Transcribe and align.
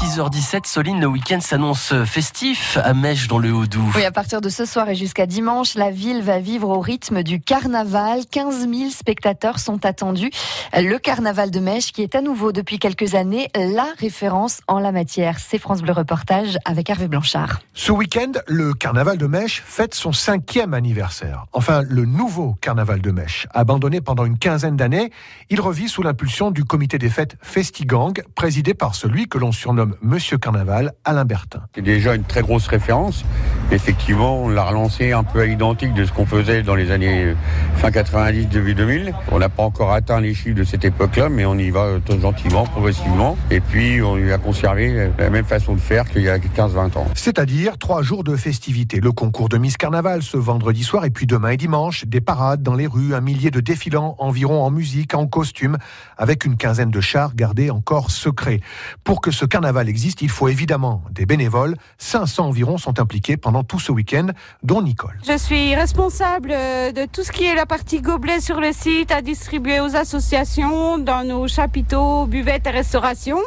6h17, 0.00 0.66
Soline, 0.66 0.98
le 0.98 1.06
week-end 1.06 1.40
s'annonce 1.40 1.92
festif 2.06 2.78
à 2.82 2.94
Mèche 2.94 3.28
dans 3.28 3.36
le 3.36 3.52
Haut-Doubs. 3.52 3.92
Oui, 3.94 4.04
à 4.06 4.10
partir 4.10 4.40
de 4.40 4.48
ce 4.48 4.64
soir 4.64 4.88
et 4.88 4.94
jusqu'à 4.94 5.26
dimanche, 5.26 5.74
la 5.74 5.90
ville 5.90 6.22
va 6.22 6.38
vivre 6.38 6.70
au 6.70 6.80
rythme 6.80 7.22
du 7.22 7.38
carnaval. 7.38 8.20
15 8.30 8.66
000 8.66 8.90
spectateurs 8.90 9.58
sont 9.58 9.84
attendus. 9.84 10.30
Le 10.72 10.96
carnaval 10.96 11.50
de 11.50 11.60
Mèche 11.60 11.92
qui 11.92 12.02
est 12.02 12.14
à 12.14 12.22
nouveau 12.22 12.50
depuis 12.50 12.78
quelques 12.78 13.14
années 13.14 13.50
la 13.54 13.88
référence 13.98 14.62
en 14.68 14.78
la 14.78 14.90
matière. 14.90 15.38
C'est 15.38 15.58
France 15.58 15.82
Bleu 15.82 15.92
Reportage 15.92 16.56
avec 16.64 16.88
Hervé 16.88 17.06
Blanchard. 17.06 17.60
Ce 17.74 17.92
week-end, 17.92 18.32
le 18.46 18.72
carnaval 18.72 19.18
de 19.18 19.26
Mèche 19.26 19.62
fête 19.66 19.94
son 19.94 20.12
cinquième 20.12 20.72
anniversaire. 20.72 21.44
Enfin, 21.52 21.82
le 21.86 22.06
nouveau 22.06 22.56
carnaval 22.62 23.02
de 23.02 23.10
Mèche. 23.10 23.46
Abandonné 23.52 24.00
pendant 24.00 24.24
une 24.24 24.38
quinzaine 24.38 24.76
d'années, 24.76 25.10
il 25.50 25.60
revit 25.60 25.90
sous 25.90 26.02
l'impulsion 26.02 26.50
du 26.50 26.64
comité 26.64 26.96
des 26.96 27.10
fêtes 27.10 27.36
Festigang, 27.42 28.22
présidé 28.34 28.72
par 28.72 28.94
celui 28.94 29.28
que 29.28 29.36
l'on 29.36 29.52
surnomme 29.52 29.89
Monsieur 30.02 30.38
Carnaval, 30.38 30.92
Alain 31.04 31.24
Bertin. 31.24 31.62
C'est 31.74 31.82
déjà 31.82 32.14
une 32.14 32.24
très 32.24 32.42
grosse 32.42 32.66
référence. 32.66 33.24
Effectivement, 33.70 34.42
on 34.42 34.48
l'a 34.48 34.64
relancé 34.64 35.12
un 35.12 35.22
peu 35.22 35.40
à 35.40 35.46
l'identique 35.46 35.94
de 35.94 36.04
ce 36.04 36.12
qu'on 36.12 36.26
faisait 36.26 36.62
dans 36.62 36.74
les 36.74 36.90
années 36.90 37.34
fin 37.76 37.90
90, 37.90 38.46
début 38.46 38.74
2000. 38.74 39.14
On 39.30 39.38
n'a 39.38 39.48
pas 39.48 39.62
encore 39.62 39.92
atteint 39.92 40.20
les 40.20 40.34
chiffres 40.34 40.56
de 40.56 40.64
cette 40.64 40.84
époque-là, 40.84 41.28
mais 41.28 41.44
on 41.44 41.56
y 41.56 41.70
va 41.70 41.98
gentiment, 42.20 42.64
progressivement. 42.64 43.36
Et 43.50 43.60
puis, 43.60 44.02
on 44.02 44.18
y 44.18 44.32
a 44.32 44.38
conservé 44.38 45.10
la 45.18 45.30
même 45.30 45.44
façon 45.44 45.74
de 45.74 45.80
faire 45.80 46.08
qu'il 46.08 46.22
y 46.22 46.28
a 46.28 46.38
15-20 46.38 46.98
ans. 46.98 47.06
C'est-à-dire 47.14 47.78
trois 47.78 48.02
jours 48.02 48.24
de 48.24 48.36
festivités. 48.36 49.00
Le 49.00 49.12
concours 49.12 49.48
de 49.48 49.58
Miss 49.58 49.76
Carnaval 49.76 50.22
ce 50.22 50.36
vendredi 50.36 50.82
soir 50.82 51.04
et 51.04 51.10
puis 51.10 51.26
demain 51.26 51.50
et 51.50 51.56
dimanche, 51.56 52.04
des 52.06 52.20
parades 52.20 52.62
dans 52.62 52.74
les 52.74 52.86
rues, 52.86 53.14
un 53.14 53.20
millier 53.20 53.50
de 53.50 53.60
défilants 53.60 54.16
environ 54.18 54.62
en 54.62 54.70
musique, 54.70 55.14
en 55.14 55.26
costume, 55.26 55.78
avec 56.16 56.44
une 56.44 56.56
quinzaine 56.56 56.90
de 56.90 57.00
chars 57.00 57.34
gardés 57.34 57.70
encore 57.70 58.10
secrets. 58.10 58.60
Pour 59.04 59.20
que 59.20 59.30
ce 59.30 59.44
carnaval 59.44 59.79
existe, 59.88 60.22
il 60.22 60.28
faut 60.28 60.48
évidemment 60.48 61.02
des 61.10 61.26
bénévoles. 61.26 61.76
500 61.98 62.46
environ 62.46 62.78
sont 62.78 63.00
impliqués 63.00 63.36
pendant 63.36 63.64
tout 63.64 63.78
ce 63.78 63.92
week-end, 63.92 64.28
dont 64.62 64.82
Nicole. 64.82 65.18
Je 65.26 65.36
suis 65.36 65.74
responsable 65.74 66.50
euh, 66.52 66.92
de 66.92 67.06
tout 67.06 67.22
ce 67.22 67.32
qui 67.32 67.44
est 67.44 67.54
la 67.54 67.66
partie 67.66 68.00
gobelet 68.00 68.40
sur 68.40 68.60
le 68.60 68.72
site 68.72 69.10
à 69.10 69.22
distribuer 69.22 69.80
aux 69.80 69.96
associations, 69.96 70.98
dans 70.98 71.24
nos 71.24 71.48
chapiteaux, 71.48 72.26
buvettes 72.26 72.66
et 72.66 72.70
restauration. 72.70 73.38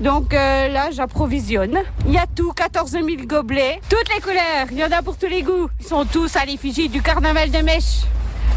Donc 0.00 0.34
euh, 0.34 0.68
là, 0.68 0.90
j'approvisionne. 0.90 1.78
Il 2.06 2.12
y 2.12 2.18
a 2.18 2.26
tout, 2.26 2.52
14 2.52 2.92
000 2.92 3.06
gobelets, 3.26 3.80
toutes 3.88 4.14
les 4.14 4.20
couleurs, 4.20 4.66
il 4.70 4.78
y 4.78 4.84
en 4.84 4.92
a 4.92 5.02
pour 5.02 5.16
tous 5.16 5.28
les 5.28 5.42
goûts. 5.42 5.68
Ils 5.80 5.86
sont 5.86 6.04
tous 6.04 6.36
à 6.36 6.44
l'effigie 6.44 6.88
du 6.88 7.02
carnaval 7.02 7.50
de 7.50 7.58
Mèche. 7.58 8.02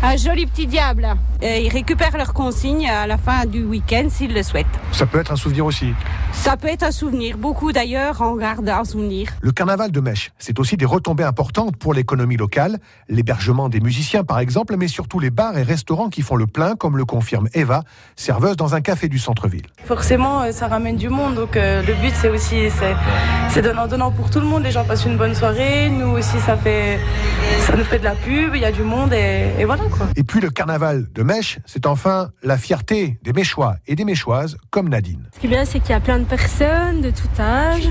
Un 0.08 0.18
joli 0.18 0.46
petit 0.46 0.68
diable. 0.68 1.08
Et 1.42 1.66
ils 1.66 1.70
récupèrent 1.70 2.16
leurs 2.16 2.36
consignes 2.36 2.88
à 2.88 3.08
la 3.08 3.18
fin 3.18 3.48
du 3.48 3.64
week-end 3.64 4.06
s'ils 4.08 4.36
le 4.36 4.44
souhaitent. 4.44 4.68
Ça 4.92 5.08
peut 5.08 5.20
être 5.20 5.32
un 5.32 5.36
souvenir 5.36 5.66
aussi. 5.66 5.94
Ça 6.32 6.58
peut 6.58 6.68
être 6.68 6.84
un 6.84 6.92
souvenir. 6.92 7.40
Beaucoup 7.40 7.72
d'ailleurs 7.72 8.22
en 8.22 8.36
gardent 8.36 8.70
un 8.70 8.84
souvenir. 8.84 9.30
Le 9.42 9.52
carnaval 9.52 9.92
de 9.92 10.00
Mèche, 10.00 10.32
c'est 10.38 10.60
aussi 10.60 10.78
des 10.78 10.86
retombées 10.86 11.24
importantes 11.24 11.76
pour 11.78 11.96
l'économie 11.96 12.38
locale, 12.38 12.78
l'hébergement 13.10 13.68
des 13.68 13.80
musiciens 13.80 14.24
par 14.24 14.38
exemple, 14.38 14.76
mais 14.78 14.88
surtout 14.88 15.20
les 15.20 15.32
bars 15.32 15.58
et 15.58 15.64
restaurants 15.64 16.10
qui 16.10 16.22
font 16.22 16.36
le 16.36 16.46
plein, 16.46 16.76
comme 16.76 16.98
le 16.98 17.06
confirme 17.06 17.50
Eva, 17.56 17.82
serveuse 18.16 18.58
dans 18.58 18.76
un 18.76 18.82
café 18.82 19.08
du 19.08 19.18
centre-ville. 19.18 19.66
Forcément, 19.86 20.42
euh, 20.42 20.52
ça 20.52 20.68
ramène 20.68 20.96
du 20.96 21.10
monde. 21.10 21.36
Donc 21.36 21.56
euh, 21.56 21.82
le 21.84 21.94
but, 21.94 22.14
c'est 22.16 22.30
aussi, 22.30 22.70
c'est 23.50 23.62
donnant-donnant 23.62 24.12
pour 24.12 24.30
tout 24.30 24.40
le 24.40 24.46
monde. 24.46 24.64
Les 24.64 24.72
gens 24.72 24.84
passent 24.84 25.06
une 25.06 25.18
bonne 25.18 25.36
soirée. 25.36 25.90
Nous 25.90 26.08
aussi, 26.08 26.40
ça 26.40 26.58
fait, 26.58 27.00
ça 27.62 27.76
nous 27.76 27.84
fait 27.84 28.00
de 28.00 28.04
la 28.04 28.16
pub. 28.16 28.56
Il 28.56 28.62
y 28.62 28.66
a 28.66 28.72
du 28.72 28.84
monde 28.84 29.14
et, 29.14 29.52
et 29.60 29.66
voilà 29.66 29.84
quoi. 29.92 30.08
Et 30.16 30.24
puis 30.24 30.40
le 30.40 30.50
carnaval 30.50 31.06
de 31.14 31.24
Mèche, 31.24 31.60
c'est 31.66 31.86
enfin 31.86 32.30
la 32.44 32.58
fierté 32.58 33.18
des 33.24 33.34
Méchois 33.34 33.76
et 33.88 33.96
des 33.96 34.06
Méchoises 34.06 34.58
comme 34.72 34.90
Nadine. 34.90 35.30
Ce 35.34 35.40
qui 35.40 35.46
est 35.46 35.50
bien, 35.50 35.66
c'est 35.66 35.80
qu'il 35.80 35.92
y 35.92 35.94
a 35.94 36.00
plein 36.00 36.20
de 36.20 36.26
personnes 36.26 37.02
de 37.02 37.12
tout 37.12 37.30
âge, 37.42 37.88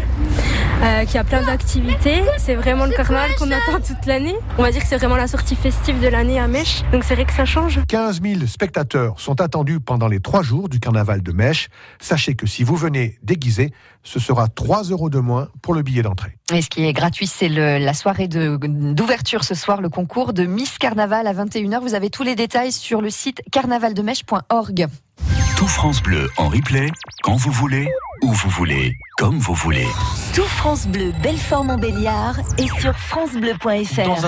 euh, 0.83 1.05
qu'il 1.05 1.15
y 1.15 1.19
a 1.19 1.25
plein 1.25 1.43
d'activités. 1.43 2.23
C'est 2.39 2.55
vraiment 2.55 2.87
le 2.87 2.93
carnaval 2.93 3.31
qu'on 3.39 3.51
attend 3.51 3.81
toute 3.87 4.05
l'année. 4.07 4.35
On 4.59 4.63
va 4.63 4.71
dire 4.71 4.83
que 4.83 4.89
c'est 4.89 4.97
vraiment 4.97 5.17
la 5.17 5.29
sortie 5.29 5.57
festive 5.57 6.01
de 6.01 6.09
l'année 6.09 6.39
à 6.39 6.49
Mèche. 6.49 6.83
Donc 6.93 7.05
c'est 7.05 7.15
vrai 7.15 7.25
que 7.25 7.33
ça 7.33 7.45
change. 7.45 7.81
15 7.89 8.21
000 8.23 8.47
spectateurs 8.47 9.21
sont 9.21 9.41
attendus 9.41 9.81
pendant 9.81 10.09
les 10.09 10.21
trois 10.21 10.43
jours 10.43 10.69
du 10.69 10.81
carnaval 10.81 11.23
de 11.23 11.33
Mèche. 11.33 11.69
Sachez 12.01 12.35
que 12.35 12.47
si 12.47 12.65
vous 12.65 12.77
venez 12.77 13.19
déguisé, 13.23 13.73
ce 14.03 14.19
sera 14.19 14.49
3 14.49 14.85
euros 14.85 15.11
de 15.11 15.19
moins 15.19 15.49
pour 15.63 15.75
le 15.75 15.83
billet 15.83 16.03
d'entrée. 16.03 16.37
Et 16.53 16.63
ce 16.63 16.69
qui 16.69 16.85
est 16.85 16.93
gratuit, 16.93 17.27
c'est 17.27 17.49
la 17.49 17.95
soirée 17.95 18.29
d'ouverture 18.29 19.45
ce 19.45 19.55
soir, 19.55 19.81
le 19.81 19.89
concours 19.89 20.33
de 20.33 20.45
Miss 20.45 20.79
Carnaval 20.79 21.27
à 21.27 21.33
21h. 21.33 21.81
Vous 21.81 21.95
avez 21.95 22.11
tous 22.11 22.23
les 22.23 22.35
détails 22.35 22.73
sur 22.73 23.01
le 23.01 23.11
site 23.11 23.43
carnavaldemèche.org. 23.51 24.87
Tout 25.57 25.69
France 25.69 26.03
Bleu 26.03 26.29
en 26.37 26.49
replay, 26.49 26.89
quand 27.23 27.37
vous 27.37 27.53
voulez, 27.53 27.89
où 28.23 28.33
vous 28.33 28.51
voulez, 28.51 28.97
comme 29.19 29.39
vous 29.39 29.55
voulez. 29.55 29.87
Tout 30.35 30.43
France 30.43 30.89
Bleu, 30.89 31.13
Belfort-Montbéliard 31.23 32.41
et 32.59 32.67
sur 32.81 32.93
francebleu.fr. 32.99 34.21